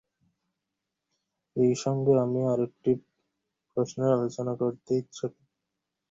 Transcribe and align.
এই 1.55 1.73
সঙ্গে 1.83 2.13
আমি 2.23 2.41
আর 2.51 2.59
একটি 2.67 2.91
প্রশ্নের 3.77 4.11
আলোচনা 4.17 4.53
করিতে 4.61 4.91
ইচ্ছা 5.01 5.25
করি। 5.27 5.43